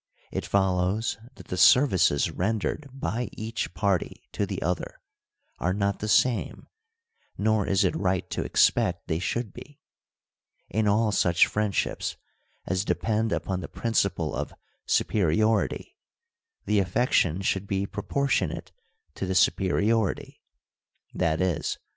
It 0.31 0.47
follows 0.47 1.19
that 1.35 1.49
the 1.49 1.57
services 1.57 2.31
rendered 2.31 2.89
by 2.91 3.29
each 3.33 3.75
party 3.75 4.23
to 4.31 4.47
the 4.47 4.59
other 4.63 4.99
are 5.59 5.75
not 5.75 5.99
the 5.99 6.07
same, 6.07 6.65
nor 7.37 7.67
is 7.67 7.83
it 7.83 7.95
right 7.95 8.27
to 8.31 8.43
expect 8.43 9.07
they 9.07 9.19
should 9.19 9.53
be. 9.53 9.79
In 10.69 10.87
all 10.87 11.11
such 11.11 11.45
friendships 11.45 12.17
as 12.65 12.83
depend 12.83 13.31
upon 13.31 13.59
the 13.59 13.67
principle 13.67 14.33
of 14.33 14.47
206 14.87 15.07
FEMINISM 15.07 15.21
IN 15.21 15.25
GREEK 15.27 15.39
LITERATURE 15.39 15.93
superiority, 15.93 15.97
the 16.65 16.79
affection 16.79 17.41
should 17.43 17.67
be 17.67 17.85
proportionate 17.85 18.71
to 19.13 19.27
the 19.27 19.35
superiority; 19.35 20.41
i.e. 21.19 21.61